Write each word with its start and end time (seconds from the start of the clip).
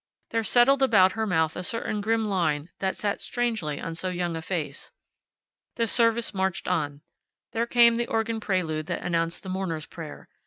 There 0.31 0.43
settled 0.43 0.81
about 0.81 1.11
her 1.11 1.27
mouth 1.27 1.55
a 1.55 1.61
certain 1.61 2.01
grim 2.01 2.25
line 2.27 2.69
that 2.79 2.97
sat 2.97 3.21
strangely 3.21 3.79
on 3.79 3.93
so 3.93 4.09
young 4.09 4.35
a 4.35 4.41
face. 4.41 4.91
The 5.75 5.85
service 5.85 6.33
marched 6.33 6.67
on. 6.67 7.01
There 7.51 7.67
came 7.67 7.93
the 7.97 8.07
organ 8.07 8.39
prelude 8.39 8.87
that 8.87 9.03
announced 9.03 9.43
the 9.43 9.49
mourners' 9.49 9.85
prayer. 9.85 10.27